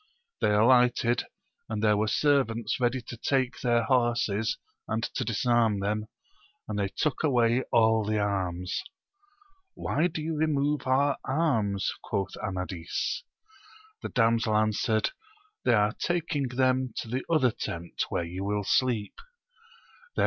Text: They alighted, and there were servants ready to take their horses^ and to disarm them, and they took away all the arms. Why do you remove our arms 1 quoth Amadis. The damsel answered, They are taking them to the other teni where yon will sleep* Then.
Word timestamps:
They 0.39 0.51
alighted, 0.55 1.25
and 1.69 1.83
there 1.83 1.95
were 1.95 2.07
servants 2.07 2.79
ready 2.79 3.03
to 3.03 3.17
take 3.17 3.59
their 3.61 3.85
horses^ 3.85 4.57
and 4.87 5.03
to 5.03 5.23
disarm 5.23 5.79
them, 5.79 6.07
and 6.67 6.79
they 6.79 6.87
took 6.87 7.23
away 7.23 7.61
all 7.71 8.03
the 8.03 8.17
arms. 8.17 8.81
Why 9.75 10.07
do 10.07 10.23
you 10.23 10.35
remove 10.35 10.87
our 10.87 11.17
arms 11.23 11.91
1 12.01 12.09
quoth 12.09 12.35
Amadis. 12.37 13.23
The 14.01 14.09
damsel 14.09 14.57
answered, 14.57 15.11
They 15.65 15.75
are 15.75 15.93
taking 15.99 16.47
them 16.47 16.95
to 16.97 17.07
the 17.07 17.23
other 17.29 17.51
teni 17.51 17.93
where 18.09 18.23
yon 18.23 18.43
will 18.47 18.63
sleep* 18.63 19.13
Then. 20.15 20.19